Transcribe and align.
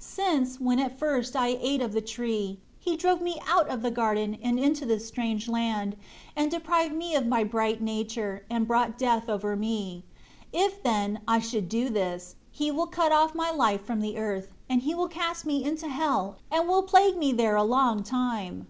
Since, 0.00 0.58
when 0.60 0.80
at 0.80 0.98
first, 0.98 1.36
I 1.36 1.56
ate 1.60 1.80
of 1.80 1.92
the 1.92 2.00
tree, 2.00 2.58
He 2.80 2.96
drove 2.96 3.22
me 3.22 3.38
out 3.46 3.68
of 3.68 3.82
the 3.82 3.90
garden 3.92 4.34
into 4.34 4.84
this 4.84 5.06
strange 5.06 5.46
land, 5.48 5.94
and 6.34 6.50
deprived 6.50 6.92
me 6.92 7.14
of 7.14 7.24
my 7.24 7.44
bright 7.44 7.80
nature, 7.80 8.44
and 8.50 8.66
brought 8.66 8.98
death 8.98 9.28
over 9.28 9.54
me. 9.54 10.02
If, 10.52 10.82
then, 10.82 11.20
I 11.28 11.38
should 11.38 11.68
do 11.68 11.88
this, 11.88 12.34
He 12.50 12.72
will 12.72 12.88
cut 12.88 13.12
off 13.12 13.32
my 13.32 13.52
life 13.52 13.84
from 13.84 14.00
the 14.00 14.18
earth, 14.18 14.48
and 14.68 14.82
He 14.82 14.92
will 14.92 15.06
cast 15.06 15.46
me 15.46 15.62
into 15.62 15.86
hell, 15.86 16.38
and 16.50 16.66
will 16.66 16.82
plague 16.82 17.16
me 17.16 17.32
there 17.32 17.54
a 17.54 17.62
long 17.62 18.02
time. 18.02 18.66